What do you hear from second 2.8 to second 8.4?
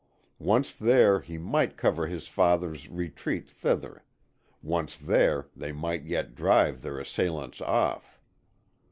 retreat thither. Once there, they might yet drive their assailants off.